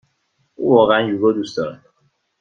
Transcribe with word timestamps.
او 0.55 0.69
واقعا 0.73 1.01
یوگا 1.01 1.31
دوست 1.31 1.57
دارد. 1.57 1.85